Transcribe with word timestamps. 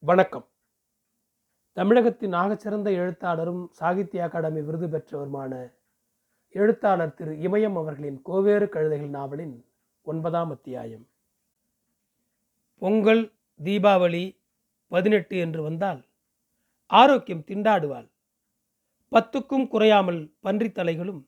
வணக்கம். 0.00 0.46
தமிழகத்தின் 1.72 2.32
ஆகச்சிறந்த 2.32 2.92
எழுத்தாளரும் 2.92 3.68
சாகித்ய 3.70 4.24
அகாடமி 4.24 4.60
விருது 4.60 4.86
பெற்றவருமான 4.86 5.72
எழுத்தாளர் 6.48 7.14
திரு 7.14 7.32
இமயம் 7.32 7.76
அவர்களின் 7.76 8.22
கோவேறு 8.24 8.66
கழுதைகள் 8.66 9.08
நாவலின் 9.08 9.64
ஒன்பதாம் 10.02 10.50
அத்தியாயம். 10.50 11.06
பொங்கல் 12.78 13.32
தீபாவளி 13.64 14.36
பதினெட்டு 14.88 15.36
என்று 15.38 15.62
வந்தால் 15.62 16.04
ஆரோக்கியம் 16.86 17.44
திண்டாடுவாள். 17.46 18.08
பத்துக்கும் 19.10 19.68
குறையாமல் 19.68 20.32
பன்றித் 20.42 20.78
தலைகளும் 20.78 21.24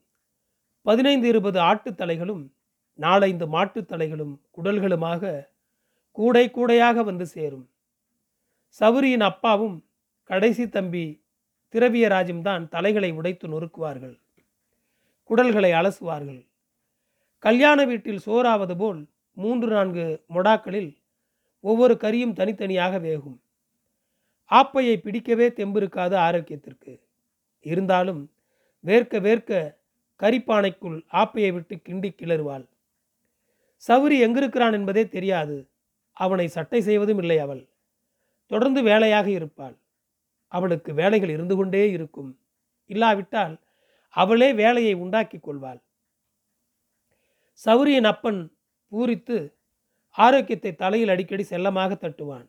பதினைந்து 0.83 1.29
இருபது 1.29 1.61
ஆட்டுத் 1.61 2.01
தலைகளும் 2.01 2.51
நாலைந்து 2.95 3.47
மாட்டுத் 3.47 3.93
தலைகளும் 3.93 4.39
குடல்களுமாக 4.57 5.49
கூடை 6.13 6.51
கூடையாக 6.51 7.05
வந்து 7.05 7.27
சேரும். 7.27 7.69
சவுரியின் 8.79 9.21
அப்பாவும் 9.21 9.85
கடைசி 10.25 10.69
தம்பி 10.69 11.25
திரவியராஜும் 11.75 12.41
தான் 12.41 12.69
தலைகளை 12.69 13.11
உடைத்து 13.13 13.49
நொறுக்குவார்கள். 13.49 14.21
குடல்களை 15.31 15.73
அலசுவார்கள். 15.73 16.47
கல்யாண 17.39 17.85
வீட்டில் 17.85 18.19
சோறாவது 18.19 18.77
போல் 18.77 19.09
மூன்று 19.33 19.69
நான்கு 19.69 20.25
மொடாக்களில் 20.35 21.03
ஒவ்வொரு 21.61 21.95
கறியும் 21.95 22.33
தனித்தனியாக 22.33 22.99
வேகும். 22.99 23.41
ஆப்பையை 24.51 24.97
பிடிக்கவே 24.97 25.49
தெம்பிருக்காது 25.49 26.17
ஆரோக்கியத்திற்கு. 26.17 27.01
இருந்தாலும் 27.61 28.33
வேர்க்க 28.85 29.21
வேர்க்க 29.21 29.79
கரிப்பானைக்குள் 30.21 31.05
ஆப்பையை 31.13 31.53
விட்டு 31.53 31.75
கிண்டி 31.77 32.11
கிளறுவாள். 32.13 32.69
சவுரி 33.89 34.17
எங்கிருக்கிறான் 34.21 34.73
என்பதே 34.73 35.09
தெரியாது. 35.09 35.69
அவனை 36.13 36.49
சட்டை 36.49 36.81
செய்வதும் 36.81 37.19
இல்லை 37.19 37.39
அவள். 37.39 37.70
தொடர்ந்து 38.51 38.81
வேலையாக 38.83 39.29
இருப்பாள். 39.31 39.77
அவளுக்கு 40.53 40.91
வேலைகள் 40.95 41.33
இருந்து 41.35 41.55
கொண்டே 41.57 41.83
இருக்கும். 41.91 42.31
இல்லாவிட்டால் 42.91 43.55
அவளே 44.15 44.49
வேலையை 44.53 44.95
உண்டாக்கி 44.95 45.39
கொள்வாள். 45.39 45.81
சௌரியின் 47.61 48.09
அப்பன் 48.13 48.41
பூரித்து 48.93 49.37
ஆரோக்கியத்தை 50.17 50.73
தலையில் 50.75 51.13
அடிக்கடி 51.15 51.43
செல்லமாக 51.43 51.95
தட்டுவான். 51.95 52.47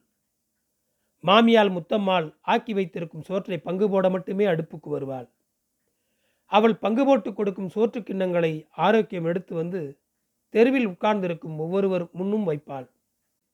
மாமியால் 1.23 1.71
முத்தம்மாள் 1.75 2.27
ஆக்கி 2.53 2.73
வைத்திருக்கும் 2.73 3.27
சோற்றை 3.27 3.57
பங்கு 3.57 3.87
போட 3.89 4.05
மட்டுமே 4.09 4.45
அடுப்புக்கு 4.45 4.89
வருவாள். 4.89 5.27
அவள் 6.51 6.75
பங்கு 6.75 7.03
போட்டு 7.05 7.29
கொடுக்கும் 7.33 7.73
சோற்று 7.75 7.99
கிண்ணங்களை 8.01 8.53
ஆரோக்கியம் 8.85 9.27
எடுத்து 9.31 9.53
வந்து 9.55 9.81
தெருவில் 10.53 10.87
உட்கார்ந்திருக்கும் 10.87 11.59
ஒவ்வொருவர் 11.59 12.05
முன்னும் 12.11 12.47
வைப்பாள். 12.49 12.87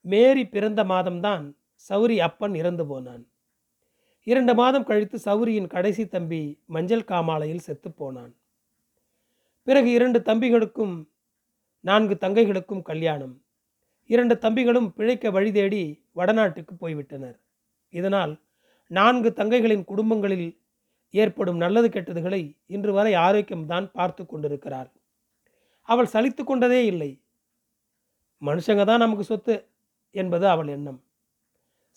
மேரி 0.05 0.43
பிறந்த 0.45 0.81
மாதம்தான் 0.83 1.45
சௌரி 1.85 2.17
அப்பன் 2.19 2.55
இறந்து 2.55 2.85
போனான். 2.87 3.23
இரண்டு 4.23 4.53
மாதம் 4.55 4.87
கழித்து 4.89 5.17
சௌரியின் 5.25 5.67
கடைசி 5.67 6.07
தம்பி 6.07 6.41
மஞ்சள் 6.65 7.09
காமாலையில் 7.11 7.65
செத்துப்போனான் 7.67 8.33
பிறகு 9.63 9.89
இரண்டு 9.91 10.19
தம்பிகளுக்கும் 10.19 10.95
நான்கு 11.81 12.15
தங்கைகளுக்கும் 12.21 12.81
கல்யாணம். 12.81 13.35
இரண்டு 14.05 14.35
தம்பிகளும் 14.35 14.89
பிழைக்க 14.97 15.31
வழி 15.31 15.51
தேடி 15.51 15.81
வடநாட்டுக்கு 16.15 16.73
போய்விட்டனர். 16.81 17.37
இதனால் 17.93 18.33
நான்கு 18.87 19.29
தங்கைகளின் 19.35 19.83
குடும்பங்களில் 19.83 20.49
ஏற்படும் 21.13 21.57
நல்லது 21.57 21.87
கெட்டதுகளை 21.89 22.41
இன்று 22.65 22.91
வரை 22.93 23.13
ஆரோக்கியம்தான் 23.13 23.87
பார்த்து 23.91 24.23
கொண்டிருக்கிறாள். 24.25 24.89
அவள் 25.81 26.11
சலித்து 26.13 26.43
கொண்டதே 26.43 26.85
இல்லை. 26.85 27.11
மனுஷங்க 28.41 28.85
தான் 28.85 29.03
நமக்கு 29.05 29.23
சொத்து 29.23 29.55
என்பது 30.11 30.47
அவள் 30.47 30.67
எண்ணம். 30.67 30.99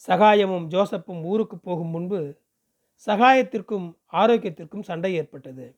சகாயமும் 0.08 0.66
ஜோசப்பும் 0.66 1.22
ஊருக்கு 1.22 1.58
போகும் 1.58 1.88
முன்பு 1.88 2.38
சகாயத்திற்கும் 3.06 3.96
ஆரோக்கியத்திற்கும் 4.12 4.80
சண்டை 4.80 5.14
ஏற்பட்டது. 5.14 5.76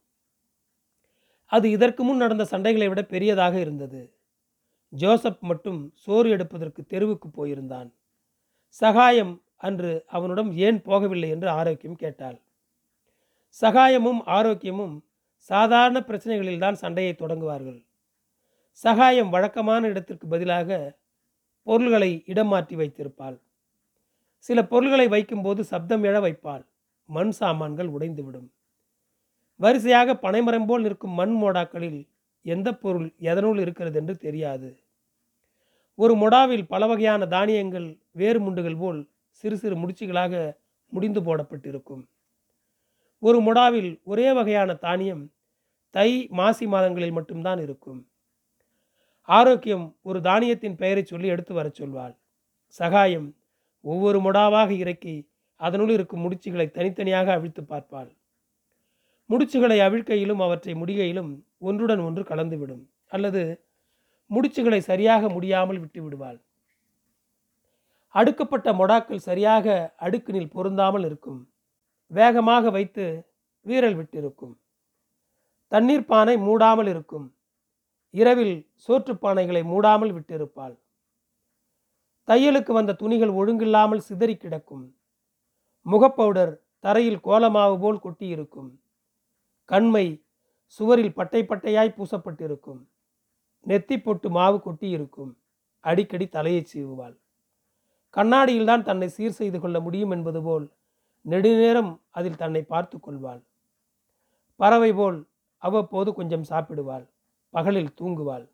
அது 1.46 1.70
இதற்கு 1.70 2.04
முன் 2.04 2.16
நடந்த 2.16 2.44
சண்டைகளை 2.50 2.88
விட 2.88 3.02
பெரியதாக 3.02 3.58
இருந்தது. 3.58 4.12
ஜோசப் 4.88 5.42
மட்டும் 5.42 5.92
சோறு 5.94 6.30
எடுப்பதற்கு 6.30 6.86
தெருவுக்கு 6.86 7.28
போயிருந்தான். 7.28 7.92
சகாயம் 8.68 9.42
அன்று 9.56 10.04
அவனுடன் 10.06 10.52
ஏன் 10.52 10.80
போகவில்லை 10.80 11.28
என்று 11.28 11.48
ஆரோக்கியம் 11.48 11.94
கேட்டாள். 11.94 12.40
சகாயமும் 13.62 14.20
ஆரோக்கியமும் 14.26 15.00
சாதாரண 15.36 16.00
பிரச்சனைகளில்தான் 16.00 16.72
சண்டையை 16.72 17.14
தொடங்குவார்கள். 17.18 17.84
சகாயம் 18.70 19.30
வழக்கமான 19.30 19.88
இடத்திற்கு 19.88 20.26
பதிலாக 20.26 20.98
பொருள்களை 21.62 22.22
இடம் 22.26 22.46
மாற்றி 22.46 22.76
வைத்திருப்பாள். 22.76 23.40
சில 24.44 24.64
பொருள்களை 24.64 25.08
வைக்கும்போது 25.08 25.64
சப்தம் 25.64 26.04
எழ 26.04 26.20
வைப்பாள். 26.20 26.64
மண் 27.04 27.30
சாமான்கள் 27.30 27.90
உடைந்துவிடும். 27.90 28.48
வரிசையாக 29.56 30.16
பனைமரம் 30.16 30.66
போல் 30.66 30.82
நிற்கும் 30.82 31.10
மண் 31.10 31.34
மோடாக்களில் 31.42 32.08
எந்த 32.42 32.74
பொருள் 32.74 33.14
எதனுள் 33.20 33.58
இருக்கிறது 33.58 33.98
என்று 33.98 34.16
தெரியாது. 34.16 34.78
ஒரு 35.94 36.14
மொடாவில் 36.14 36.66
பல 36.66 36.86
வகையான 36.86 37.26
தானியங்கள் 37.26 37.98
வேறு 38.12 38.40
முண்டுகள் 38.40 38.78
போல் 38.78 39.10
சிறு 39.28 39.56
சிறு 39.56 39.76
முடிச்சுகளாக 39.76 40.52
முடிந்து 40.88 41.22
போடப்பட்டிருக்கும். 41.22 42.08
ஒரு 43.18 43.40
மொடாவில் 43.40 44.00
ஒரே 44.04 44.32
வகையான 44.32 44.74
தானியம் 44.74 45.32
தை 45.90 46.26
மாசி 46.30 46.66
மாதங்களில் 46.66 47.12
மட்டும்தான் 47.12 47.60
இருக்கும். 47.60 48.08
ஆரோக்கியம் 49.28 49.96
ஒரு 50.02 50.20
தானியத்தின் 50.20 50.76
பெயரை 50.76 51.04
சொல்லி 51.04 51.28
எடுத்து 51.28 51.54
வரச் 51.54 51.82
சொல்வாள். 51.82 52.14
சகாயம் 52.66 53.36
ஒவ்வொரு 53.90 54.18
மொடாவாக 54.20 54.70
இறக்கி 54.82 55.14
அதனுள் 55.60 55.92
இருக்கும் 55.96 56.22
முடிச்சுகளை 56.24 56.66
தனித்தனியாக 56.76 57.32
அவிழ்த்து 57.36 57.62
பார்ப்பாள். 57.72 58.10
முடிச்சுகளை 59.30 59.76
அவிழ்க்கையிலும் 59.86 60.42
அவற்றை 60.46 60.72
முடிகையிலும் 60.80 61.30
ஒன்றுடன் 61.68 62.02
ஒன்று 62.06 62.22
கலந்துவிடும். 62.30 62.84
அல்லது 63.14 63.42
முடிச்சுகளை 64.30 64.80
சரியாக 64.90 65.28
முடியாமல் 65.36 65.80
விட்டு 65.82 66.00
விடுவாள் 66.04 66.38
அடுக்கப்பட்ட 68.14 68.68
மொடாக்கள் 68.78 69.26
சரியாக 69.26 69.66
அடுக்கினில் 70.06 70.50
பொருந்தாமல் 70.54 71.04
இருக்கும். 71.08 71.38
வேகமாக 72.10 72.70
வைத்து 72.76 73.04
வீரல் 73.66 73.96
விட்டிருக்கும். 73.98 74.54
தண்ணீர் 75.72 76.08
பானை 76.10 76.34
மூடாமல் 76.48 76.88
இருக்கும். 76.92 77.26
இரவில் 78.14 78.56
சோற்றுப்பானைகளை 78.86 79.62
மூடாமல் 79.72 80.12
விட்டிருப்பாள். 80.16 80.74
தையலுக்கு 82.26 82.72
வந்த 82.72 82.92
துணிகள் 82.92 83.28
ஒழுங்கில்லாமல் 83.28 83.98
சிதறி 83.98 84.36
கிடக்கும். 84.36 84.96
முகப்பவுடர் 85.84 86.60
தரையில் 86.78 87.24
கோலமாவு 87.24 87.80
போல் 87.80 88.00
கொட்டியிருக்கும். 88.04 88.70
கண்மை 89.64 90.24
சுவரில் 90.66 91.14
பட்டை 91.14 91.44
பட்டையாய் 91.44 91.94
பூசப்பட்டிருக்கும். 91.94 92.86
நெத்தி 93.66 94.02
பொட்டு 94.02 94.30
மாவு 94.30 94.60
கொட்டியிருக்கும். 94.64 95.34
அடிக்கடி 95.80 96.28
தலையை 96.28 96.66
சீவுவாள். 96.74 97.18
கண்ணாடியில்தான் 98.16 98.82
தன்னை 98.82 99.08
சீர் 99.08 99.30
செய்து 99.30 99.60
கொள்ள 99.60 99.80
முடியும் 99.80 100.10
என்பது 100.10 100.42
போல் 100.42 100.72
நெடுநேரம் 101.20 102.00
அதில் 102.10 102.36
தன்னை 102.36 102.62
பார்த்து 102.62 103.00
கொள்வாள். 103.00 103.42
பறவை 104.56 104.92
போல் 104.92 105.28
அவ்வப்போது 105.58 106.14
கொஞ்சம் 106.14 106.44
சாப்பிடுவாள். 106.48 107.08
பகலில் 107.50 107.94
தூங்குவாள். 108.00 108.50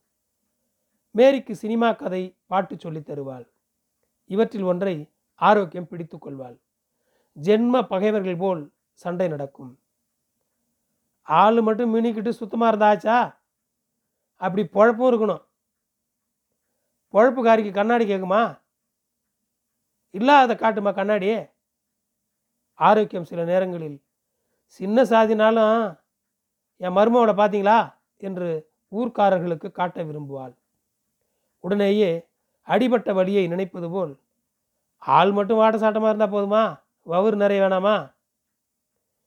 மேரிக்கு 1.16 1.52
சினிமா 1.52 1.92
கதை 1.92 2.36
பாட்டு 2.46 2.78
சொல்லித் 2.78 3.06
தருவாள். 3.06 3.50
இவற்றில் 4.30 4.62
ஒன்றை 4.62 4.94
ஆரோக்கியம் 5.34 5.88
பிடித்து 5.88 6.18
கொள்வாள். 6.18 6.56
ஜென்ம 7.36 7.82
பகைவர்கள் 7.82 8.36
போல் 8.36 8.62
சண்டை 8.92 9.28
நடக்கும். 9.28 9.72
ஆள் 11.22 11.60
மட்டும் 11.60 11.92
மினிக்கிட்டு 11.94 12.28
சுத்தமாக 12.28 12.70
இருந்தாச்சா? 12.72 13.18
அப்படி 14.40 14.62
பொழப்பும் 14.76 15.08
இருக்கணும். 15.10 15.42
பொழப்புக்காரிக்கு 17.14 17.72
கண்ணாடி 17.72 18.04
கேட்குமா 18.04 18.42
இல்லாத 20.10 20.54
காட்டுமா 20.54 20.90
கண்ணாடி 20.92 21.28
ஆரோக்கியம் 22.74 23.28
சில 23.30 23.44
நேரங்களில் 23.44 23.98
சின்ன 24.64 25.02
சாதினாலும் 25.02 25.98
என் 26.76 26.96
மருமவளை 26.96 27.34
பார்த்தீங்களா 27.40 27.78
என்று 28.16 28.48
ஊர்க்காரர்களுக்கு 28.92 29.68
காட்ட 29.70 30.04
விரும்புவாள். 30.04 30.54
உடனேயே 31.64 32.10
அடிபட்ட 32.68 33.12
வழியை 33.12 33.44
நினைப்பது 33.46 33.88
போல் 33.90 34.12
ஆள் 35.02 35.32
மட்டும் 35.32 35.60
வாட்ட 35.60 35.76
சாட்டமாக 35.78 36.10
இருந்தால் 36.12 36.34
போதுமா? 36.34 36.62
வவுறு 37.06 37.36
நிறைய 37.36 37.62
வேணாமா? 37.62 37.96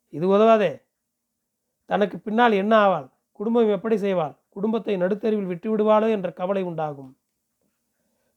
இது 0.10 0.28
உதவாதே. 0.28 0.72
தனக்கு 1.90 2.18
பின்னால் 2.20 2.52
என்ன 2.52 2.74
ஆவாள்? 2.86 3.08
குடும்பம் 3.40 3.74
எப்படி 3.76 3.96
செய்வாள்? 3.96 4.36
குடும்பத்தை 4.50 4.98
நடுத்தருவில் 4.98 5.50
விட்டு 5.52 5.68
விடுவாளோ 5.72 6.08
என்ற 6.10 6.30
கவலை 6.32 6.64
உண்டாகும். 6.64 7.12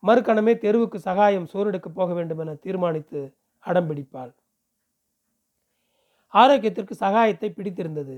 மறுக்கணமே 0.03 0.59
தெருவுக்கு 0.59 0.99
சகாயம் 0.99 1.51
சோறெடுக்க 1.53 1.89
போக 1.89 2.11
வேண்டும் 2.15 2.39
என 2.39 2.55
தீர்மானித்து 2.55 3.21
அடம் 3.65 3.89
பிடிப்பாள். 3.91 4.33
ஆரோக்கியத்திற்கு 6.35 6.95
சகாயத்தை 7.05 7.49
பிடித்திருந்தது. 7.51 8.17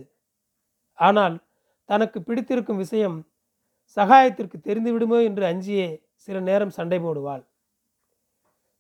ஆனால் 0.99 1.35
தனக்கு 1.85 2.19
பிடித்திருக்கும் 2.23 2.77
விஷயம் 2.77 3.17
சகாயத்திற்கு 3.97 4.59
தெரிந்துவிடுமோ 4.61 5.19
என்று 5.25 5.45
அஞ்சியே 5.47 5.89
சில 6.17 6.41
நேரம் 6.41 6.71
சண்டை 6.71 6.99
போடுவாள். 6.99 7.45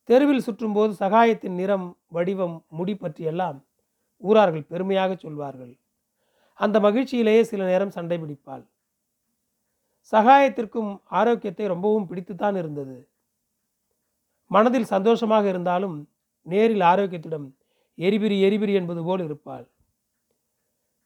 தெருவில் 0.08 0.44
சுற்றும்போது 0.46 0.92
சகாயத்தின் 1.02 1.56
நிறம் 1.60 1.86
வடிவம் 2.06 2.56
முடி 2.68 2.94
பற்றியெல்லாம் 2.94 3.58
ஊரார்கள் 4.22 4.68
பெருமையாக 4.72 5.14
சொல்வார்கள். 5.14 5.72
அந்த 6.54 6.76
மகிழ்ச்சியிலேயே 6.80 7.40
சில 7.40 7.62
நேரம் 7.64 7.94
சண்டை 7.96 8.16
பிடிப்பாள். 8.18 8.64
சகாயத்திற்கும் 10.12 10.92
ஆரோக்கியத்தை 11.18 11.66
ரொம்பவும் 11.66 12.08
பிடித்துத்தான் 12.10 12.56
இருந்தது. 12.56 12.96
மனதில் 14.50 14.92
சந்தோஷமாக 14.94 15.44
இருந்தாலும் 15.48 15.96
நேரில் 16.46 16.84
ஆரோக்கியத்திடம் 16.92 17.46
எரிபிரி 17.98 18.36
எரிபிரி 18.48 18.72
என்பது 18.72 19.02
போல் 19.04 19.22
இருப்பாள். 19.24 19.66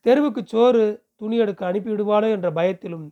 தெருவுக்கு 0.07 0.43
சோறு 0.45 0.83
துணி 1.17 1.37
எடுக்க 1.37 1.63
அனுப்பிவிடுவாளோ 1.71 2.29
என்ற 2.37 2.49
பயத்திலும் 2.51 3.07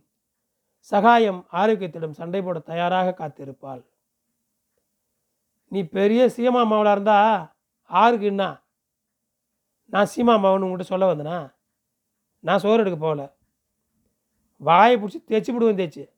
சகாயம் 0.91 1.41
ஆரோக்கியத்திடம் 1.51 2.17
சண்டை 2.19 2.41
போட 2.41 2.59
தயாராக 2.59 3.15
காத்திருப்பாள். 3.21 3.81
நீ 5.69 5.83
பெரிய 5.83 6.25
சீமா 6.25 6.61
மாவளாக 6.65 6.91
இருந்தா 6.91 7.17
ஆறுக்கு 7.85 8.25
என்ன 8.25 8.61
நான் 9.85 10.05
சீமா 10.15 10.39
மாவன் 10.39 10.61
உங்கள்கிட்ட 10.61 10.81
சொல்ல 10.81 11.13
வந்தேனா? 11.13 11.53
நான் 12.39 12.59
சோறு 12.59 12.79
எடுக்க 12.79 12.99
போகல. 12.99 13.35
வாயை 14.57 14.97
பிடிச்சி 14.97 15.19
தேய்ச்சி 15.27 15.51
விடுவேன் 15.51 15.77
தேய்ச்சி. 15.77 16.09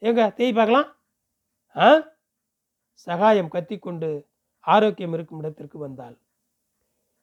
ஏங்க 0.00 0.34
தேய் 0.34 0.52
பார்க்கலாம். 0.52 0.96
ஆ? 1.76 2.00
சகாயம் 2.92 3.48
கத்திக்கொண்டு 3.48 4.28
ஆரோக்கியம் 4.60 5.12
இருக்கும் 5.12 5.38
இடத்திற்கு 5.38 5.78
வந்தாள். 5.78 6.18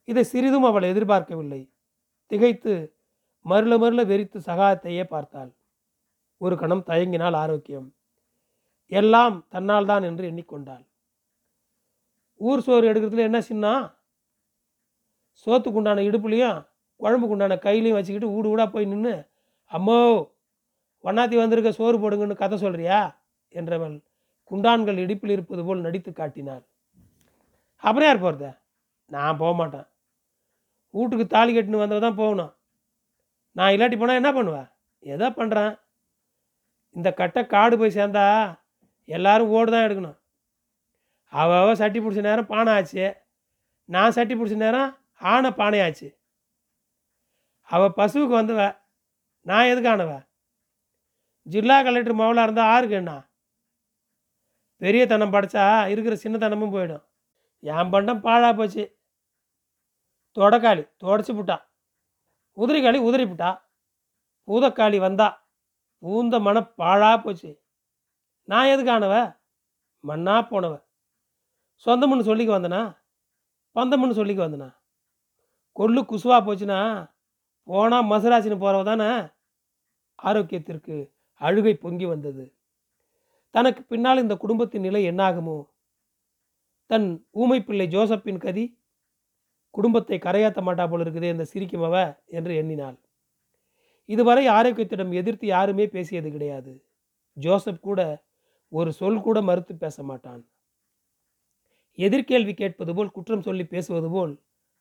இதை 0.04 0.24
சிறிதும் 0.24 0.64
அவள் 0.64 0.84
எதிர்பார்க்கவில்லை. 0.84 1.72
திகைத்து 2.26 2.98
மருள 3.46 3.74
மருள 3.78 4.06
வெறித்து 4.06 4.40
சகாயத்தையே 4.46 5.04
பார்த்தாள். 5.04 5.52
ஒரு 6.38 6.58
கணம் 6.58 6.84
தயங்கினால் 6.86 7.36
ஆரோக்கியம். 7.36 7.96
எல்லாம் 8.88 9.46
தன்னால் 9.50 9.86
தான் 9.86 10.04
என்று 10.04 10.32
எண்ணிக்கொண்டாள். 10.32 10.91
ஊர் 12.50 12.66
சோறு 12.66 12.86
எடுக்கிறதுல 12.92 13.28
என்ன 13.30 13.40
சின்னா? 13.48 13.74
சோத்துக்கு 15.44 15.80
உண்டான 15.82 16.04
இடுப்புலையும் 16.10 16.60
குழம்புக்கு 17.00 17.36
உண்டான 17.36 17.58
கையிலையும் 17.66 17.98
வச்சுக்கிட்டு 17.98 18.34
ஊடு 18.36 18.48
ஊடாக 18.54 18.68
போய் 18.74 18.92
நின்று 18.92 19.14
அம்மோ 19.72 19.98
ஒன்னாத்தி 21.04 21.36
வந்திருக்க 21.42 21.70
சோறு 21.80 21.98
போடுங்கன்னு 22.02 22.42
கதை 22.42 22.58
சொல்கிறியா 22.64 23.00
என்றவள் 23.54 23.96
குண்டான்கள் 24.52 25.02
இடுப்பில் 25.04 25.34
இருப்பது 25.36 25.62
போல் 25.68 25.86
நடித்து 25.86 26.12
காட்டினாள். 26.12 26.64
அப்புறம் 27.84 28.08
யார் 28.08 28.24
போகிறத 28.24 28.48
நான் 29.12 29.40
போக 29.42 29.52
மாட்டேன். 29.60 29.88
வீட்டுக்கு 30.94 31.26
தாலி 31.34 31.52
கட்டின்னு 31.56 31.84
வந்தவ 31.84 32.02
தான் 32.06 32.20
போகணும். 32.22 32.52
நான் 33.58 33.74
இல்லாட்டி 33.76 33.98
போனால் 34.00 34.20
என்ன 34.22 34.32
பண்ணுவேன் 34.38 34.68
எதோ 35.04 35.28
பண்ணுறேன் 35.40 35.74
இந்த 36.96 37.10
கட்டை 37.20 37.42
காடு 37.54 37.76
போய் 37.82 37.98
சேர்ந்தா 37.98 38.26
எல்லாரும் 39.10 39.52
ஓடு 39.58 39.70
தான் 39.74 39.86
எடுக்கணும். 39.88 40.18
அவ 41.32 41.76
சட்டி 41.76 42.00
பிடிச்ச 42.00 42.20
நேரம் 42.20 42.46
பானை 42.46 42.74
ஆச்சு 42.74 43.06
நான் 43.86 44.12
சட்டி 44.12 44.34
பிடிச்ச 44.36 44.56
நேரம் 44.56 44.98
ஆனை 45.20 45.52
பானை 45.52 45.82
ஆச்சு 45.82 46.20
அவள் 47.62 47.98
பசுவுக்கு 47.98 48.36
வந்தவ 48.40 48.62
நான் 49.42 49.66
எதுக்கானவ 49.66 50.30
ஜில்லா 51.50 51.78
கலெக்டர் 51.84 52.16
மவளாக 52.16 52.44
இருந்தால் 52.44 52.72
ஆருக்கு 52.74 52.92
என்ன? 52.92 53.30
பெரிய 54.78 55.08
தனம் 55.08 55.34
படைச்சா 55.34 55.88
இருக்கிற 55.88 56.16
சின்ன 56.16 56.38
தனமும் 56.38 56.74
போயிடும். 56.74 57.04
என் 57.60 57.90
பண்டம் 57.90 58.22
பாழாக 58.22 58.54
போச்சு. 58.56 58.84
தொடக்காளி 60.36 60.84
தொடச்சி 61.04 61.32
புட்டா. 61.38 61.58
உதிரிக்காளி 62.58 63.00
உதிரி 63.08 63.26
புட்டா. 63.32 63.52
பூதக்காளி 64.48 64.98
வந்தா. 64.98 65.28
பூந்த 66.02 66.42
மன 66.42 66.64
பாழாக 66.82 67.22
போச்சு. 67.22 67.64
நான் 68.44 68.68
எதுக்கானவ 68.68 69.16
மண்ணா 70.08 70.36
போனவ. 70.52 70.74
சொந்தம்னு 71.86 72.28
சொல்லிக்க 72.30 72.52
வந்தனா? 72.52 72.98
பந்தம்னு 73.76 74.18
சொல்லிக்க 74.20 74.42
வந்தனா? 74.48 74.76
கொள்ளு 75.80 76.02
குசுவா 76.02 76.38
போச்சுன்னா 76.40 77.10
போனால் 77.64 78.06
மசராசின்னு 78.06 78.58
போகிறவ 78.58 78.84
தானே? 78.84 79.28
ஆரோக்கியத்திற்கு 80.24 81.12
அழுகை 81.34 81.76
பொங்கி 81.76 82.06
வந்தது. 82.06 82.54
தனக்கு 83.50 83.84
பின்னால் 83.84 84.18
இந்த 84.18 84.38
குடும்பத்தின் 84.38 84.82
நிலை 84.82 85.10
என்னாகுமோ? 85.10 85.66
தன் 86.86 87.26
ஊமை 87.32 87.64
பிள்ளை 87.64 87.88
ஜோசப்பின் 87.88 88.38
கதி 88.38 88.78
குடும்பத்தை 89.70 90.20
கரையாத்த 90.20 90.62
மாட்டா 90.62 90.90
போல 90.90 91.04
இருக்குதே 91.04 91.24
இந்த 91.24 91.46
சிரிக்குமவ 91.54 92.18
என்று 92.26 92.56
எண்ணினாள். 92.56 93.00
இதுவரை 94.06 94.48
ஆரோக்கியத்திடம் 94.48 95.14
எதிர்த்து 95.14 95.48
யாருமே 95.48 95.88
பேசியது 95.88 96.32
கிடையாது. 96.32 96.86
ஜோசப் 97.34 97.82
கூட 97.82 98.24
ஒரு 98.70 98.94
சொல் 98.94 99.22
கூட 99.22 99.42
மறுத்து 99.42 99.76
பேச 99.76 100.04
மாட்டான். 100.04 100.48
எதிர்கேள்வி 101.98 102.54
கேட்பது 102.54 102.94
போல் 102.96 103.12
குற்றம் 103.12 103.42
சொல்லி 103.42 103.64
பேசுவது 103.64 104.10
போல் 104.10 104.34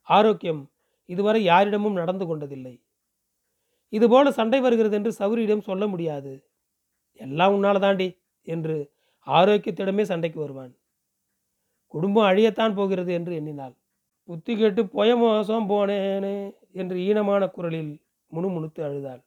ஆரோக்கியம் 0.03 0.71
இதுவரை 1.07 1.45
யாரிடமும் 1.45 1.93
நடந்து 1.93 2.25
கொண்டதில்லை. 2.27 2.81
இதுபோல 3.89 4.31
சண்டை 4.31 4.61
வருகிறது 4.61 4.97
என்று 4.97 5.13
சௌரியிடம் 5.19 5.61
சொல்ல 5.61 5.87
முடியாது. 5.87 6.45
எல்லாம் 7.21 7.55
உன்னால 7.55 7.79
தாண்டி 7.79 8.19
என்று 8.43 8.93
ஆரோக்கியத்திடமே 9.27 10.03
சண்டைக்கு 10.03 10.41
வருவான். 10.41 10.73
குடும்பம் 11.87 12.25
அழியத்தான் 12.25 12.75
போகிறது 12.75 13.13
என்று 13.13 13.35
எண்ணினாள். 13.35 13.75
புத்தி 14.25 14.57
கேட்டு 14.57 14.83
பொய 14.85 15.17
மோசம் 15.17 15.69
போனேனே 15.71 16.37
என்று 16.73 16.97
ஈனமான 16.99 17.47
குரலில் 17.49 17.93
முணுமுணுத்து 18.33 18.81
அழுதாள். 18.83 19.23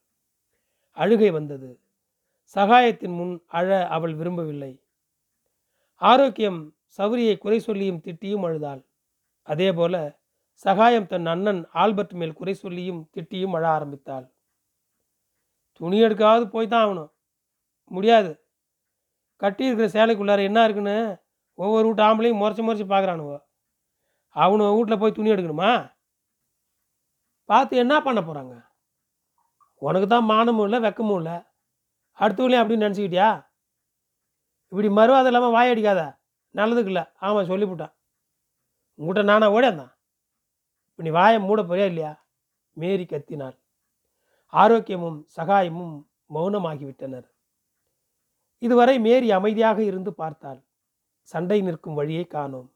அழுகை 0.97 1.29
வந்தது. 1.29 1.79
சகாயத்தின் 2.55 3.15
முன் 3.15 3.43
அழ 3.47 3.87
அவள் 3.87 4.15
விரும்பவில்லை. 4.15 4.79
ஆரோக்கியம் 6.01 6.75
சௌரியை 6.99 7.35
குறை 7.43 7.59
சொல்லியும் 7.67 8.01
திட்டியும் 8.05 8.45
அழுதாள். 8.47 8.81
அதேபோல 9.47 9.95
சகாயம் 10.65 11.09
தன் 11.11 11.29
அண்ணன் 11.33 11.61
ஆல்பர்ட் 11.83 12.13
மேல் 12.21 12.37
குறை 12.39 12.53
சொல்லியும் 12.63 13.01
திட்டியும் 13.15 13.55
அழ 13.57 13.65
ஆரம்பித்தாள். 13.77 14.25
துணி 15.79 15.97
எடுக்காவது 16.07 16.45
போய் 16.55 16.71
தான் 16.73 16.83
ஆகணும். 16.85 17.11
முடியாது. 17.91 18.31
கட்டியிருக்கிற 19.41 19.87
சேலைக்குள்ளார 19.95 20.41
என்ன 20.49 20.59
இருக்குன்னு 20.65 20.97
ஒவ்வொரு 21.59 21.85
வீட்டு 21.87 22.03
ஆம்பளையும் 22.07 22.41
முறைச்சி 22.41 22.63
முறைச்சி 22.65 22.85
பார்க்குறானுவோ 22.91 23.37
அவனு 24.35 24.67
வீட்டில் 24.75 25.01
போய் 25.01 25.17
துணி 25.17 25.33
எடுக்கணுமா? 25.33 25.71
பார்த்து 27.49 27.81
என்ன 27.83 27.95
பண்ண 28.05 28.19
போகிறாங்க 28.21 28.53
உனக்கு 29.81 30.07
தான் 30.07 30.29
மானமும் 30.31 30.65
இல்லை 30.67 30.79
வெக்கமும் 30.85 31.19
இல்லை. 31.21 31.37
அடுத்தவங்களையும் 32.19 32.63
அப்படின்னு 32.63 32.85
நினச்சிக்கிட்டியா? 32.85 33.29
இப்படி 34.71 34.89
மறுவாதம் 34.99 35.31
இல்லாமல் 35.31 35.55
வாயடிக்காத 35.57 36.01
நல்லதுக்கு 36.55 36.85
இல்லை 36.85 37.03
ஆமாம் 37.19 37.49
சொல்லிவிட்டான் 37.49 37.93
உங்கள்கிட்ட 38.99 39.23
நானா 39.23 39.51
ஓடியாந்தான். 39.51 39.93
இப்போ 40.89 41.03
நீ 41.03 41.09
வாயை 41.09 41.39
மூட 41.39 41.61
போறியா 41.61 41.85
இல்லையா? 41.85 42.25
மேரி 42.73 43.03
கத்தினாள். 43.03 43.55
ஆரோக்கியமும் 44.53 45.17
சகாயமும் 45.37 45.95
மௌனமாகிவிட்டனர். 46.33 47.25
இதுவரை 48.59 48.99
மேரி 48.99 49.31
அமைதியாக 49.31 49.83
இருந்து 49.83 50.13
பார்த்தாள். 50.13 50.61
சண்டை 51.21 51.61
நிற்கும் 51.61 51.93
வழியை 51.93 52.25
காணோம். 52.25 52.69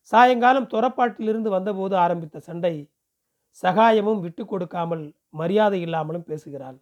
சாயங்காலம் 0.00 0.68
துறப்பாட்டிலிருந்து 0.68 1.48
வந்தபோது 1.48 1.96
ஆரம்பித்த 1.96 2.40
சண்டை 2.40 2.92
சகாயமும் 3.62 4.20
விட்டு 4.20 4.46
கொடுக்காமல் 4.46 5.04
மரியாதை 5.28 5.80
இல்லாமலும் 5.80 6.24
பேசுகிறாள். 6.24 6.78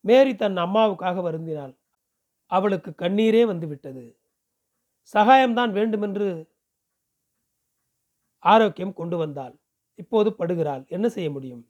மேரி 0.00 0.34
தன் 0.34 0.56
அம்மாவுக்காக 0.56 1.22
வருந்தினாள். 1.28 1.74
அவளுக்கு 2.46 2.90
கண்ணீரே 2.98 3.46
வந்து 3.46 3.66
விட்டது 3.66 4.04
சகாயம்தான் 5.14 5.72
வேண்டுமென்று 5.78 6.28
ஆரோக்கியம் 8.44 8.94
கொண்டு 8.94 9.16
வந்தாள். 9.16 9.54
இப்போது 9.98 10.30
படுகிறாள். 10.38 10.82
என்ன 10.88 11.06
செய்ய 11.08 11.28
முடியும்? 11.30 11.62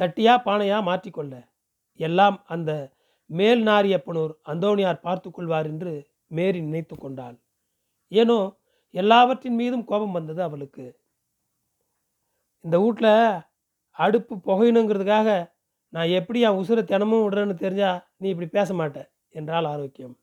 சட்டியா 0.00 0.34
பானையா 0.46 0.78
மாற்றிக்கொள்ள. 0.88 1.34
எல்லாம் 2.00 2.36
அந்த 2.46 2.70
மேல் 3.30 3.62
நாரியப்பனூர் 3.62 4.32
அந்தோணியார் 4.52 5.04
பார்த்து 5.06 5.28
கொள்வார் 5.30 5.66
என்று 5.66 5.92
மேரி 6.26 6.60
நினைத்து 6.60 6.94
கொண்டாள். 6.96 7.36
ஏனோ 8.12 8.38
எல்லாவற்றின் 8.94 9.54
மீதும் 9.54 9.84
கோபம் 9.84 10.16
வந்தது 10.18 10.40
அவளுக்கு. 10.42 10.86
இந்த 12.64 12.76
வீட்டில் 12.78 13.12
அடுப்பு 13.98 14.34
புகையணுங்கிறதுக்காக 14.46 15.28
நான் 15.92 16.14
எப்படி 16.18 16.40
என் 16.40 16.58
உசுரை 16.60 16.82
தினமும் 16.84 17.24
விடுறேன்னு 17.24 17.54
தெரிஞ்சா 17.64 17.90
நீ 18.16 18.26
இப்படி 18.28 18.48
பேச 18.56 18.74
மாட்ட 18.74 18.98
என்றால் 19.34 19.64
ஆரோக்கியம். 19.64 20.14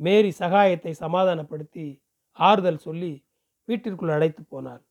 மேரி 0.00 0.30
சகாயத்தை 0.38 0.92
சமாதானப்படுத்தி 1.02 1.86
ஆறுதல் 2.38 2.84
சொல்லி 2.86 3.12
வீட்டிற்குள் 3.68 4.14
அழைத்து 4.16 4.42
போனாள். 4.44 4.82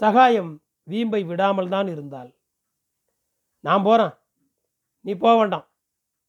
சகாயம் 0.00 0.52
வீம்பை 0.86 1.20
விடாமல் 1.30 1.72
தான் 1.74 1.88
இருந்தாள். 1.94 2.30
நான் 3.64 3.84
போகிறேன் 3.86 4.14
நீ 5.04 5.12
போக 5.22 5.34
வேண்டாம் 5.40 5.66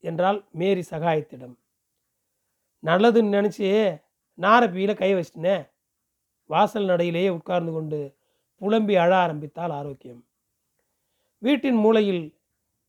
என்றால் 0.03 0.39
மேரி 0.59 0.83
சகாயத்திடம். 0.91 1.55
நல்லதுன்னு 2.83 3.35
நினச்சி 3.37 3.65
நாரப்பியில் 4.37 4.99
கை 5.01 5.11
வச்சிட்டனே. 5.15 5.57
வாசல் 6.49 6.89
நடையிலேயே 6.91 7.29
உட்கார்ந்து 7.37 7.71
கொண்டு 7.77 7.99
புலம்பி 8.61 8.95
அழ 9.03 9.11
ஆரம்பித்தால் 9.23 9.73
ஆரோக்கியம். 9.79 10.21
வீட்டின் 11.41 11.79
மூலையில் 11.83 12.23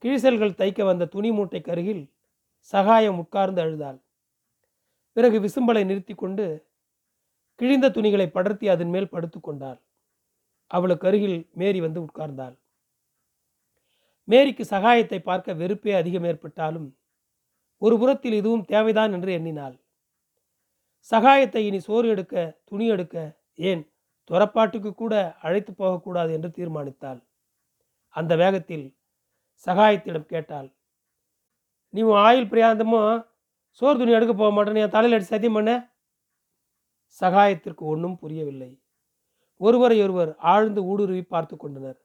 கிழிசல்கள் 0.05 0.59
தைக்க 0.61 0.85
வந்த 0.85 1.11
துணி 1.15 1.31
மூட்டை 1.39 1.61
கருகில் 1.61 2.05
சகாயம் 2.73 3.19
உட்கார்ந்து 3.23 3.61
அழுதாள். 3.65 3.99
பிறகு 5.17 5.37
விசும்பலை 5.47 5.83
நிறுத்தி 5.91 6.15
கொண்டு 6.15 6.47
கிழிந்த 7.61 7.87
துணிகளை 7.97 8.27
படர்த்தி 8.37 8.67
அதன் 8.75 8.93
மேல் 8.95 9.13
படுத்து 9.15 9.39
கொண்டாள். 9.41 9.79
அவளுக்கு 10.71 11.07
அருகில் 11.09 11.39
மேரி 11.61 11.81
வந்து 11.87 12.01
உட்கார்ந்தாள். 12.07 12.55
மேரிக்கு 14.29 14.65
சகாயத்தை 14.73 15.19
பார்க்க 15.29 15.61
வெறுப்பே 15.61 15.93
அதிகம் 16.01 16.27
ஏற்பட்டாலும் 16.31 16.89
ஒரு 17.83 17.95
புறத்தில் 18.01 18.37
இதுவும் 18.41 18.67
தேவைதான் 18.73 19.13
என்று 19.17 19.31
எண்ணினாள். 19.39 19.77
சகாயத்தை 21.11 21.63
இனி 21.69 21.79
சோறு 21.87 22.07
எடுக்க 22.15 22.35
துணி 22.71 22.87
எடுக்க 22.95 23.17
ஏன் 23.71 23.83
துறப்பாட்டுக்கு 24.31 24.91
கூட 24.95 25.15
அழைத்து 25.47 25.73
போகக்கூடாது 25.73 26.31
என்று 26.37 26.51
தீர்மானித்தாள். 26.59 27.21
அந்த 28.15 28.33
வேகத்தில் 28.43 28.87
சகாயத்திடம் 29.67 30.31
கேட்டாள். 30.33 30.69
நீ 31.95 32.01
உன் 32.11 32.23
ஆயுள் 32.27 32.51
பிரியாந்தமும் 32.53 33.09
சோறு 33.71 33.99
துணி 33.99 34.11
எடுக்க 34.11 34.35
போக 34.35 34.51
மாட்டேன்னு 34.57 34.77
என் 34.77 34.89
தலையில் 34.89 35.19
அடிச்சு 35.19 35.33
சத்தியம் 35.33 35.53
பண்ண? 35.53 35.73
சகாயத்திற்கு 37.21 37.83
ஒன்றும் 37.93 38.19
புரியவில்லை. 38.19 38.83
ஒருவரை 39.57 40.03
ஒருவர் 40.03 40.37
ஆழ்ந்து 40.37 40.85
ஊடுருவி 40.85 41.23
பார்த்து 41.23 41.57
கொண்டனர். 41.57 41.99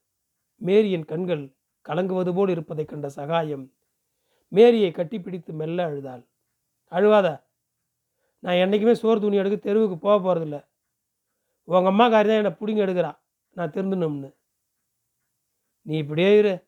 மேரியின் 0.62 1.06
கண்கள் 1.06 1.44
கலங்குவது 1.86 2.34
போல் 2.34 2.50
இருப்பதைக் 2.50 2.88
கண்ட 2.88 3.10
சகாயம் 3.10 3.66
மேரியை 4.52 4.92
கட்டிப்பிடித்து 4.92 5.52
மெல்ல 5.54 5.86
அழுதாள். 5.86 6.24
அழுவாத. 6.92 7.28
நான் 8.40 8.56
என்றைக்குமே 8.56 8.94
சோறு 8.94 9.22
துணி 9.22 9.36
எடுக்க 9.36 9.58
தெருவுக்கு 9.58 9.98
போக 9.98 10.16
போகிறதில்ல 10.26 10.58
உங்கள் 11.68 11.94
அம்மாக்காரி 11.94 12.28
தான் 12.30 12.42
என்னை 12.42 12.52
பிடிங்க 12.52 12.82
எடுக்கிறா. 12.86 13.12
நான் 13.50 13.72
திருந்தணும்னு. 13.72 14.30
நீ 15.82 15.98
இப்படியே 15.98 16.38
இரு. 16.38 16.68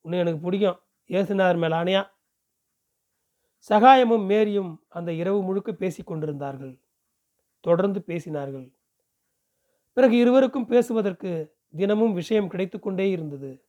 உன்னை 0.00 0.18
எனக்கு 0.18 0.40
பிடிக்கும். 0.40 0.78
ஏசுனார் 1.08 1.58
மேல் 1.58 1.78
ஆணையா? 1.80 2.02
சகாயமும் 3.70 4.24
மேரியும் 4.28 4.76
அந்த 4.88 5.12
இரவு 5.12 5.42
முழுக்க 5.42 5.72
பேசிக் 5.72 6.06
கொண்டிருந்தார்கள். 6.06 6.80
தொடர்ந்து 7.60 8.04
பேசினார்கள். 8.06 8.72
பிறகு 9.92 10.16
இருவருக்கும் 10.16 10.66
பேசுவதற்கு 10.66 11.54
தினமும் 11.76 12.12
விஷயம் 12.12 12.48
கிடைத்து 12.48 12.78
கொண்டே 12.78 13.10
இருந்தது. 13.10 13.64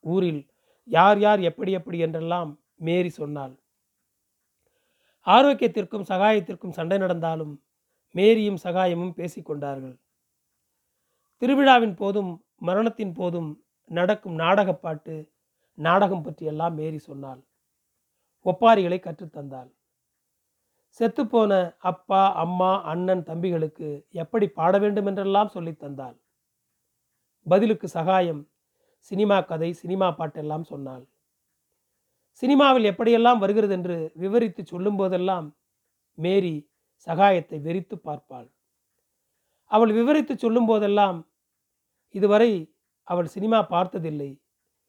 ஊரில் 0.00 0.50
யார் 0.84 1.18
யார் 1.18 1.40
எப்படி 1.40 1.72
எப்படி 1.72 1.98
என்றெல்லாம் 1.98 2.60
மேரி 2.74 3.08
சொன்னாள். 3.08 3.54
ஆரோக்கியத்திற்கும் 5.26 6.08
சகாயத்திற்கும் 6.08 6.70
சண்டை 6.70 6.98
நடந்தாலும் 6.98 7.62
மேரியும் 8.14 8.62
சகாயமும் 8.64 9.16
பேசிக்கொண்டார்கள் 9.16 9.98
திருவிழாவின் 11.42 11.94
போதும் 11.94 12.44
மரணத்தின் 12.56 13.12
போதும் 13.12 13.50
நடக்கும் 13.84 14.38
நாடகப்பாட்டு 14.38 15.14
நாடகம் 15.74 16.22
பற்றியெல்லாம் 16.22 16.74
மேரி 16.74 16.98
சொன்னாள். 16.98 17.40
ஒப்பாரிகளை 18.46 18.98
கற்றுத்தந்தாள். 19.00 19.70
செத்துப்போன 21.00 21.76
அப்பா 21.78 22.34
அம்மா 22.34 22.82
அண்ணன் 22.82 23.22
தம்பிகளுக்கு 23.22 24.06
எப்படி 24.10 24.48
பாட 24.48 24.78
வேண்டும் 24.78 25.06
என்றெல்லாம் 25.06 25.48
சொல்லித் 25.48 25.80
தந்தாள். 25.80 26.16
பதிலுக்கு 27.46 27.88
சகாயம் 27.88 28.48
சினிமா 28.98 29.40
கதை 29.40 29.72
சினிமா 29.72 30.14
பாட்டெல்லாம் 30.18 30.62
சொன்னாள். 30.62 31.04
சினிமாவில் 32.42 32.84
எப்படியெல்லாம் 32.84 33.38
வருகிறது 33.38 33.72
என்று 33.72 34.12
விவரித்து 34.14 34.66
சொல்லும் 34.66 34.96
போதெல்லாம் 34.96 35.56
மேரி 36.14 36.54
சகாயத்தை 37.06 37.58
வெறித்து 37.60 37.96
பார்ப்பாள். 38.04 38.48
அவள் 39.70 39.92
விவரித்து 39.92 40.38
சொல்லும் 40.38 40.66
போதெல்லாம் 40.66 41.18
இதுவரை 42.14 42.74
அவள் 43.08 43.26
சினிமா 43.26 43.62
பார்த்ததில்லை. 43.62 44.30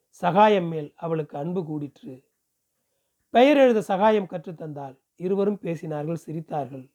சகாயம் 0.09 0.67
மேல் 0.67 0.93
அவளுக்கு 0.95 1.37
அன்பு 1.37 1.61
கூடிற்று. 1.63 2.13
பெயர் 3.33 3.57
எழுத 3.57 3.81
சகாயம் 3.81 4.27
கற்றுத்தந்தாள் 4.29 4.99
இருவரும் 5.15 5.59
பேசினார்கள் 5.61 6.23
சிரித்தார்கள் 6.25 6.91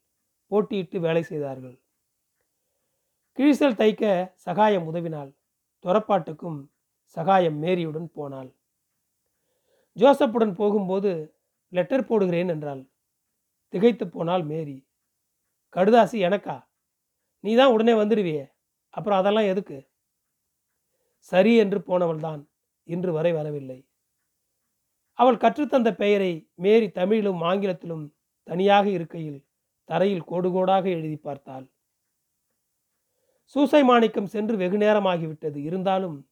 போட்டியிட்டு 0.50 0.98
வேலை 0.98 1.22
செய்தார்கள். 1.22 1.80
கிழிசல் 3.38 3.78
தைக்க 3.78 4.32
சகாயம் 4.34 4.94
உதவினாள் 4.94 5.30
துறப்பாட்டுக்கும் 5.84 6.70
சகாயம் 7.02 7.62
மேரியுடன் 7.62 8.08
போனாள். 8.12 8.54
ஜோசப்புடன் 9.96 10.54
போகும்போது 10.54 11.34
லெட்டர் 11.68 12.08
போடுகிறேன் 12.08 12.48
என்றாள். 12.48 12.90
திகைத்து 13.68 14.08
போனாள் 14.08 14.42
மேரி. 14.42 14.86
கடுதாசி 15.72 16.18
எனக்கா? 16.28 16.66
நீ 17.40 17.54
தான் 17.54 17.72
உடனே 17.72 17.92
வந்துடுவியே. 17.92 18.50
அப்புறம் 18.90 19.18
அதெல்லாம் 19.18 19.44
எதுக்கு? 19.44 19.88
சரி 21.18 21.56
என்று 21.56 21.78
போனவள்தான். 21.78 22.42
இன்று 22.84 23.12
வரை 23.12 23.32
வரவில்லை. 23.32 23.88
அவள் 25.18 25.36
கற்றுத்தந்த 25.36 25.94
பெயரை 25.94 26.50
மேரி 26.54 26.90
தமிழிலும் 26.90 27.40
ஆங்கிலத்திலும் 27.40 28.14
தனியாக 28.42 28.88
இருக்கையில் 28.88 29.44
தரையில் 29.84 30.24
கோடு 30.24 30.50
கோடாக 30.50 30.88
எழுதி 30.88 31.16
பார்த்தாள். 31.16 31.70
சூசை 33.44 33.84
மாணிக்கம் 33.84 34.26
சென்று 34.26 34.56
வெகு 34.56 34.76
நேரமாகிவிட்டது. 34.76 35.56
இருந்தாலும் 35.56 36.28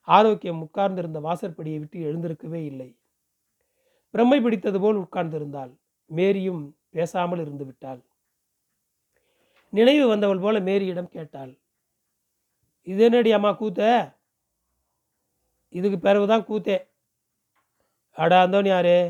ஆரோக்கியம் 0.00 0.60
உட்கார்ந்திருந்த 0.60 1.20
வாசற்படியை 1.20 1.78
விட்டு 1.78 1.98
எழுந்திருக்கவே 1.98 2.64
இல்லை. 2.64 2.98
பிரம்மை 4.12 4.42
பிடித்தது 4.42 4.80
போல் 4.80 4.96
உட்கார்ந்திருந்தாள். 4.96 5.72
மேரியும் 6.16 6.72
பேசாமல் 6.90 7.38
இருந்து 7.38 7.64
விட்டாள். 7.64 8.04
நினைவு 9.68 10.08
வந்தவள் 10.08 10.38
போல 10.38 10.60
மேரியிடம் 10.60 11.08
கேட்டாள். 11.08 11.58
இது 12.82 13.04
என்னடி 13.04 13.32
அம்மா 13.32 13.50
கூத்த? 13.50 14.14
இதுக்கு 15.68 15.98
பிறகுதான் 15.98 16.44
கூத்தே. 16.44 16.87
அட 18.18 18.32
அந்தோனியாரே 18.46 19.00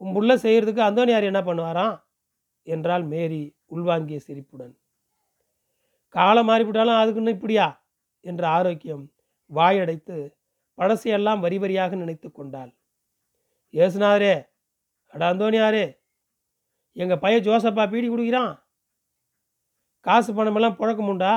உன் 0.00 0.14
புள்ள 0.16 0.32
செய்கிறதுக்கு 0.34 0.80
அந்தோனியார் 0.88 1.28
என்ன 1.30 1.40
பண்ணுவாராம்? 1.40 1.96
என்றாள் 2.66 3.04
மேரி 3.04 3.42
உள்வாங்கிய 3.70 4.16
சிரிப்புடன். 4.16 4.74
காலம் 6.14 6.48
மாறிவிட்டாலும் 6.48 7.00
அதுக்குன்னு 7.00 7.34
இப்படியா? 7.36 7.66
என்ற 8.24 8.42
ஆரோக்கியம் 8.48 9.04
வாயடைத்து 9.50 10.16
பழசையெல்லாம் 10.78 11.40
வரி 11.40 11.58
வரியாக 11.58 11.96
நினைத்து 11.96 12.28
கொண்டாள். 12.32 12.72
ஏசுனாரே 13.74 14.34
அட 15.12 15.22
அந்தோனியாரே 15.32 15.86
எங்கள் 16.96 17.18
பையன் 17.18 17.46
ஜோசப்பா 17.46 17.84
பீடி 17.90 18.08
கொடுக்குறான். 18.10 18.54
காசு 20.06 20.30
பணமெல்லாம் 20.32 20.78
புழக்கம் 20.78 21.10
உண்டா 21.12 21.34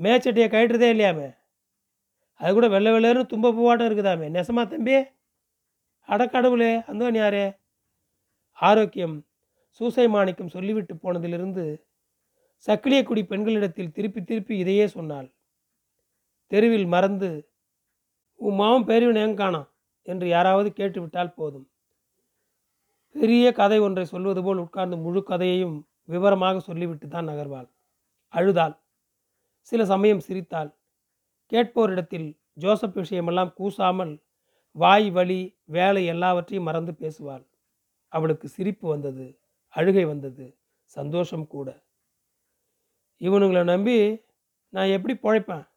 மேச்சட்டியை 0.00 0.48
கயிட்டுறதே 0.50 0.88
இல்லையாமே? 0.94 1.28
அது 2.40 2.54
கூட 2.54 2.68
வெள்ளை 2.68 2.92
வெள்ளைன்னு 2.92 3.22
தும்ப 3.32 3.52
பூவாட்டம் 3.58 3.88
இருக்குதாமே. 3.88 4.26
நெசமா 4.36 4.62
தம்பி. 4.68 4.96
அடக்கடவுளே 6.08 6.72
அந்தோனியாரே 6.90 7.46
ஆரோக்கியம் 8.58 9.16
சூசை 9.70 10.08
மாணிக்கம் 10.08 10.48
சொல்லிவிட்டு 10.48 10.94
போனதிலிருந்து 10.94 11.64
சக்கிலியக்குடி 12.66 13.22
பெண்களிடத்தில் 13.22 13.92
திருப்பி 13.92 14.24
திருப்பி 14.24 14.58
இதையே 14.58 14.86
சொன்னாள். 14.86 15.34
தெருவில் 16.46 16.86
மறந்து 16.86 17.50
உன் 18.40 18.54
மாவன் 18.54 18.84
பெரியவன் 18.84 19.14
எங்க 19.14 19.42
காணோம்? 19.42 19.68
என்று 20.02 20.28
யாராவது 20.28 20.72
கேட்டுவிட்டால் 20.72 21.34
போதும். 21.34 21.66
பெரிய 23.14 23.52
கதை 23.52 23.78
ஒன்றை 23.78 24.04
சொல்வது 24.04 24.42
போல் 24.42 24.58
உட்கார்ந்து 24.58 24.96
முழு 24.96 25.22
கதையையும் 25.22 25.76
விவரமாக 26.02 26.58
சொல்லிவிட்டு 26.58 27.08
தான் 27.08 27.28
நகர்வாள். 27.28 27.68
அழுதாள். 28.32 28.74
சில 29.60 29.84
சமயம் 29.84 30.20
சிரித்தாள். 30.20 30.70
கேட்போரிடத்தில் 31.52 32.38
ஜோசப் 32.52 32.98
விஷயமெல்லாம் 32.98 33.52
கூசாமல் 33.52 34.22
வாய் 34.72 35.10
வழி 35.10 35.58
வேலை 35.64 36.06
எல்லாவற்றையும் 36.06 36.64
மறந்து 36.64 36.92
பேசுவாள். 36.92 37.46
அவளுக்கு 38.08 38.48
சிரிப்பு 38.48 38.88
வந்தது 38.88 39.38
அழுகை 39.68 40.04
வந்தது 40.04 40.56
சந்தோஷம் 40.84 41.46
கூட. 41.46 41.82
இவனுங்களை 43.20 43.64
நம்பி 43.64 44.24
நான் 44.68 44.86
எப்படி 44.86 45.14
பிழைப்பேன்? 45.22 45.68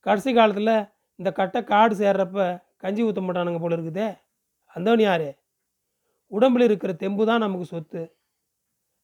கடைசி 0.00 0.34
காலத்தில் 0.34 0.86
இந்த 1.14 1.32
கட்டை 1.32 1.64
காடு 1.64 1.94
சேர்றப்ப 1.96 2.62
கஞ்சி 2.76 3.02
ஊற்ற 3.02 3.22
மாட்டானுங்க 3.22 3.60
போல 3.60 3.76
இருக்குதே. 3.76 4.18
அந்தவன் 4.64 5.00
யாரே? 5.00 5.34
உடம்பில் 6.26 6.62
இருக்கிற 6.62 6.92
தெம்பு 6.92 7.26
தான் 7.26 7.38
நமக்கு 7.38 7.64
சொத்து. 7.64 8.16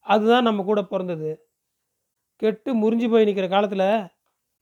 அதுதான் 0.00 0.42
நம்ம 0.42 0.62
கூட 0.62 0.82
பிறந்தது. 0.82 1.48
கெட்டு 2.36 2.70
முறிஞ்சு 2.74 3.10
போய் 3.10 3.24
நிற்கிற 3.24 3.48
காலத்தில் 3.48 4.06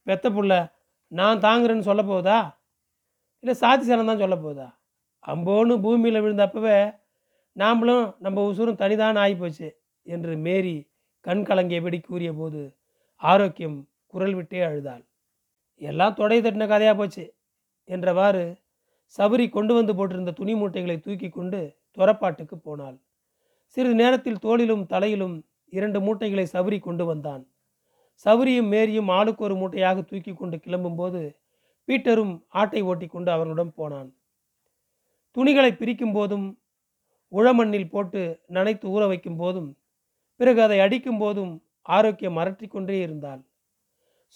பெத்த 0.03 0.29
புள்ள 0.29 0.73
நான் 1.17 1.43
தாங்குறேன்னு 1.47 1.87
சொல்ல 1.89 2.01
போகுதா? 2.03 2.39
இல்லை 3.43 3.53
சாதி 3.61 3.83
சனம் 3.89 4.09
தான் 4.11 4.23
சொல்ல 4.23 4.35
போகுதா? 4.35 4.67
அம்போன்னு 5.23 5.75
பூமியில் 5.85 6.23
விழுந்தப்பவே 6.23 6.77
நாம்ளும் 7.55 8.05
நம்ம 8.25 8.43
உசுரும் 8.51 8.81
தனிதான் 8.81 9.19
ஆகிப்போச்சு 9.23 9.67
என்று 10.07 10.33
மேரி 10.45 10.75
கண் 11.25 11.43
கலங்கியபடி 11.49 11.99
கூறிய 12.01 12.31
போது 12.33 12.61
ஆரோக்கியம் 13.21 13.77
குரல் 14.13 14.35
விட்டே 14.35 14.59
அழுதாள். 14.61 15.03
எல்லாம் 15.81 16.17
தொடை 16.19 16.37
தட்டின 16.41 16.67
கதையாக 16.67 16.95
போச்சு 16.97 17.23
என்றவாறு 17.89 18.43
சபரி 19.17 19.45
கொண்டு 19.49 19.73
வந்து 19.73 19.93
போட்டிருந்த 19.97 20.31
துணி 20.39 20.53
மூட்டைகளை 20.53 20.97
தூக்கி 20.99 21.29
கொண்டு 21.29 21.59
துறப்பாட்டுக்கு 21.97 22.55
போனாள். 22.57 22.97
சிறிது 23.77 23.95
நேரத்தில் 23.95 24.43
தோளிலும் 24.45 24.85
தலையிலும் 24.93 25.35
இரண்டு 25.73 25.99
மூட்டைகளை 26.05 26.45
சபரி 26.53 26.79
கொண்டு 26.79 27.05
வந்தான். 27.05 27.43
சவுரியும் 28.23 28.69
மேரியும் 28.73 29.09
ஆளுக்கு 29.17 29.41
ஒரு 29.43 29.55
மூட்டையாக 29.55 30.01
தூக்கி 30.01 30.33
கொண்டு 30.33 30.57
கிளம்பும்போது 30.57 31.21
பீட்டரும் 31.87 32.35
ஆட்டை 32.47 32.81
ஓட்டி 32.81 33.07
கொண்டு 33.07 33.31
அவர்களுடன் 33.31 33.73
போனான். 33.73 34.09
துணிகளை 35.31 35.71
பிரிக்கும் 35.73 36.13
போதும் 36.13 36.47
உழமண்ணில் 37.31 37.89
போட்டு 37.89 38.21
நனைத்து 38.53 38.85
ஊற 38.85 39.03
வைக்கும் 39.07 39.35
போதும் 39.35 39.69
பிறகு 40.35 40.59
அதை 40.61 40.79
அடிக்கும் 40.79 41.17
போதும் 41.17 41.53
ஆரோக்கியம் 41.81 42.37
அரற்றிக் 42.37 42.71
கொண்டே 42.71 43.01
இருந்தாள். 43.01 43.41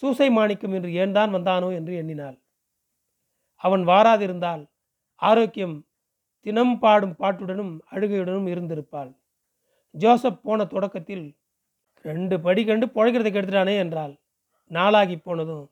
சூசை 0.04 0.28
மாணிக்கம் 0.30 0.74
என்று 0.74 0.90
ஏன்தான் 0.94 1.32
வந்தானோ 1.36 1.70
என்று 1.76 1.94
எண்ணினாள். 1.96 2.38
அவன் 3.56 3.84
வாராதிருந்தால் 3.88 4.64
ஆரோக்கியம் 5.16 5.76
தினம் 6.46 6.76
பாடும் 6.80 7.16
பாட்டுடனும் 7.20 7.74
அழுகையுடனும் 7.92 8.48
இருந்திருப்பாள். 8.54 9.12
ஜோசப் 9.96 10.42
போன 10.44 10.66
தொடக்கத்தில் 10.66 11.26
ரெண்டு 12.02 12.40
படி 12.40 12.66
கண்டு 12.66 12.86
பிழைக்கிறதுக்கு 12.86 13.40
எடுத்துட்டானே 13.42 13.78
என்றாள். 13.78 14.20
நாளாகி 14.70 15.18
போனதும் 15.18 15.72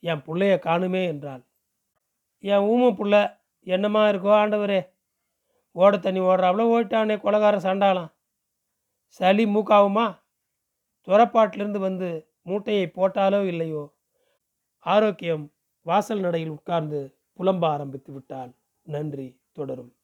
என் 0.00 0.22
பிள்ளைய 0.22 0.58
காணுமே 0.58 1.06
என்றாள். 1.06 1.44
என் 2.38 2.58
ஊம 2.58 2.94
புள்ள 2.94 3.38
என்னமா 3.64 4.08
இருக்கோ 4.08 4.32
ஆண்டவரே? 4.42 4.88
ஓட 5.72 5.98
தண்ணி 5.98 6.20
ஓடுறாப்புல 6.20 6.64
ஓட்டானே 6.74 7.16
கொலகார 7.16 7.56
சண்டாளாம். 7.56 8.12
சளி 9.06 9.44
மூக்காவுமா? 9.44 10.18
துறப்பாட்டிலிருந்து 11.06 11.78
வந்து 11.78 12.32
மூட்டையை 12.42 12.90
போட்டாலோ 12.94 13.46
இல்லையோ? 13.46 13.94
ஆரோக்கியம் 14.78 15.52
வாசல் 15.82 16.20
நடையில் 16.20 16.50
உட்கார்ந்து 16.50 17.18
புலம்ப 17.38 17.64
ஆரம்பித்து 17.64 18.12
விட்டாள். 18.12 18.52
நன்றி 18.82 19.40
தொடரும். 19.52 19.94